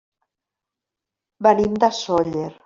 Venim 1.49 1.77
de 1.85 1.91
Sóller. 1.99 2.49